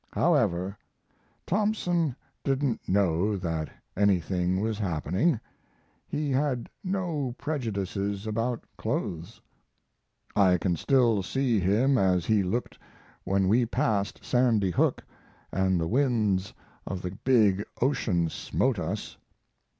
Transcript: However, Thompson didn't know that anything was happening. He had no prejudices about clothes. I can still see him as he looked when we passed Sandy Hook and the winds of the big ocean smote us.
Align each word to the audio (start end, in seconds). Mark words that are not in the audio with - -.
However, 0.13 0.75
Thompson 1.45 2.15
didn't 2.43 2.89
know 2.89 3.37
that 3.37 3.69
anything 3.95 4.59
was 4.59 4.79
happening. 4.79 5.39
He 6.07 6.31
had 6.31 6.67
no 6.83 7.35
prejudices 7.37 8.25
about 8.25 8.63
clothes. 8.77 9.39
I 10.35 10.57
can 10.57 10.75
still 10.75 11.21
see 11.21 11.59
him 11.59 11.99
as 11.99 12.25
he 12.25 12.41
looked 12.41 12.79
when 13.25 13.47
we 13.47 13.63
passed 13.67 14.25
Sandy 14.25 14.71
Hook 14.71 15.05
and 15.51 15.79
the 15.79 15.87
winds 15.87 16.51
of 16.87 17.03
the 17.03 17.11
big 17.23 17.63
ocean 17.79 18.27
smote 18.27 18.79
us. 18.79 19.17